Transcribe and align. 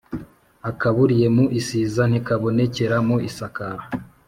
Akaburiye 0.69 1.27
mu 1.35 1.45
isiza 1.59 2.01
ntikabonekera 2.09 2.97
mu 3.07 3.15
isakara. 3.29 3.81